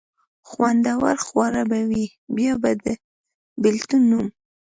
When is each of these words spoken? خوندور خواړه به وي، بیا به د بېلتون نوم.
خوندور 0.49 1.15
خواړه 1.27 1.63
به 1.69 1.79
وي، 1.89 2.05
بیا 2.35 2.53
به 2.61 2.71
د 2.83 2.85
بېلتون 3.63 4.01
نوم. 4.11 4.27